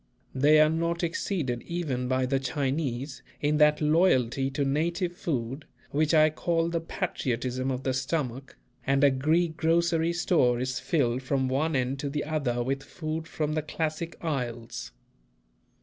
They 0.33 0.59
are 0.59 0.67
not 0.71 1.03
exceeded 1.03 1.61
even 1.61 2.07
by 2.07 2.25
the 2.25 2.39
Chinese 2.39 3.21
in 3.39 3.57
that 3.57 3.81
loyalty 3.81 4.49
to 4.49 4.65
native 4.65 5.11
food 5.13 5.65
which 5.91 6.11
I 6.15 6.31
call 6.31 6.69
the 6.69 6.81
patriotism 6.81 7.69
of 7.69 7.83
the 7.83 7.93
stomach, 7.93 8.57
and 8.83 9.03
a 9.03 9.11
Greek 9.11 9.57
grocery 9.57 10.13
store 10.13 10.59
is 10.59 10.79
filled 10.79 11.21
from 11.21 11.47
one 11.47 11.75
end 11.75 11.99
to 11.99 12.09
the 12.09 12.23
other 12.23 12.63
with 12.63 12.81
food 12.81 13.27
from 13.27 13.53
the 13.53 13.61
classic 13.61 14.17
isles. 14.21 14.91